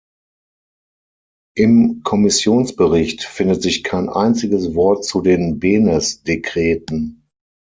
[1.55, 7.27] Im Kommissionsbericht findet sich kein einziges Wort zu den Benes-Dekreten.